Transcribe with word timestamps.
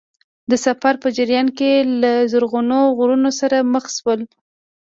د 0.49 0.51
سفر 0.65 0.93
په 1.03 1.07
جریان 1.17 1.47
کې 1.57 1.71
له 2.01 2.11
زرغون 2.31 2.71
غرونو 2.97 3.29
سره 3.39 3.57
مخ 3.73 3.85
شول. 3.97 4.21